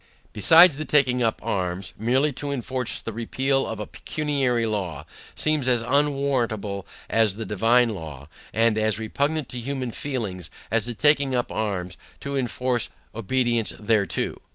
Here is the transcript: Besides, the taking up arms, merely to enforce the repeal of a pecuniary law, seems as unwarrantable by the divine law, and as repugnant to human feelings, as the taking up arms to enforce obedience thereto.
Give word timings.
Besides, 0.33 0.77
the 0.77 0.85
taking 0.85 1.21
up 1.21 1.39
arms, 1.45 1.93
merely 1.95 2.31
to 2.31 2.49
enforce 2.51 3.01
the 3.01 3.13
repeal 3.13 3.67
of 3.67 3.79
a 3.79 3.85
pecuniary 3.85 4.65
law, 4.65 5.05
seems 5.35 5.67
as 5.67 5.83
unwarrantable 5.83 6.87
by 7.07 7.23
the 7.25 7.45
divine 7.45 7.89
law, 7.89 8.27
and 8.51 8.79
as 8.79 8.97
repugnant 8.97 9.47
to 9.49 9.59
human 9.59 9.91
feelings, 9.91 10.49
as 10.71 10.87
the 10.87 10.95
taking 10.95 11.35
up 11.35 11.51
arms 11.51 11.97
to 12.21 12.35
enforce 12.35 12.89
obedience 13.13 13.75
thereto. 13.79 14.41